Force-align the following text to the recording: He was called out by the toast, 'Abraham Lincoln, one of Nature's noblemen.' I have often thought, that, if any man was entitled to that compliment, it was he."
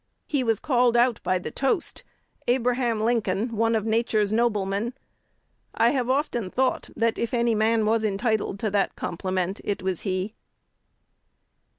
He 0.25 0.43
was 0.43 0.59
called 0.59 0.97
out 0.97 1.21
by 1.21 1.37
the 1.37 1.51
toast, 1.51 2.01
'Abraham 2.47 3.01
Lincoln, 3.03 3.55
one 3.55 3.75
of 3.75 3.85
Nature's 3.85 4.33
noblemen.' 4.33 4.95
I 5.75 5.91
have 5.91 6.09
often 6.09 6.49
thought, 6.49 6.89
that, 6.95 7.19
if 7.19 7.35
any 7.35 7.53
man 7.53 7.85
was 7.85 8.03
entitled 8.03 8.57
to 8.61 8.71
that 8.71 8.95
compliment, 8.95 9.61
it 9.63 9.83
was 9.83 9.99
he." 9.99 10.33